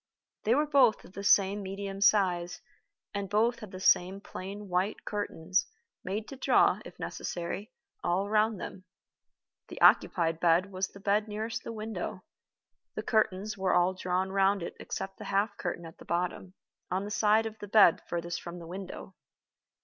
They 0.45 0.55
were 0.55 0.65
both 0.65 1.05
of 1.05 1.13
the 1.13 1.23
same 1.23 1.61
medium 1.61 2.01
size, 2.01 2.59
and 3.13 3.29
both 3.29 3.59
had 3.59 3.69
the 3.69 3.79
same 3.79 4.19
plain 4.19 4.67
white 4.67 5.05
curtains, 5.05 5.67
made 6.03 6.27
to 6.29 6.35
draw, 6.35 6.79
if 6.83 6.97
necessary, 6.97 7.71
all 8.03 8.27
round 8.27 8.59
them. 8.59 8.85
The 9.67 9.79
occupied 9.79 10.39
bed 10.39 10.71
was 10.71 10.87
the 10.87 10.99
bed 10.99 11.27
nearest 11.27 11.63
the 11.63 11.71
window. 11.71 12.23
The 12.95 13.03
curtains 13.03 13.59
were 13.59 13.75
all 13.75 13.93
drawn 13.93 14.31
round 14.31 14.63
it 14.63 14.75
except 14.79 15.19
the 15.19 15.25
half 15.25 15.55
curtain 15.57 15.85
at 15.85 15.99
the 15.99 16.05
bottom, 16.05 16.55
on 16.89 17.03
the 17.05 17.11
side 17.11 17.45
of 17.45 17.59
the 17.59 17.67
bed 17.67 18.01
furthest 18.07 18.41
from 18.41 18.57
the 18.57 18.65
window. 18.65 19.13